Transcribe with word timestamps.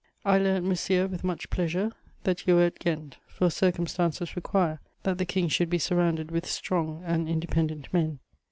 _"I 0.25 0.39
learnt, 0.39 0.65
monsieur, 0.65 1.05
with 1.05 1.23
much 1.23 1.51
pleasure 1.51 1.91
that 2.23 2.47
you 2.47 2.55
were 2.55 2.63
at 2.63 2.79
Ghent, 2.79 3.17
for 3.27 3.51
circumstances 3.51 4.35
require 4.35 4.79
that 5.03 5.19
the 5.19 5.27
King 5.27 5.47
should 5.47 5.69
be 5.69 5.77
surrounded 5.77 6.31
with 6.31 6.47
strong 6.49 7.03
and 7.05 7.29
independent 7.29 7.93
men. 7.93 8.17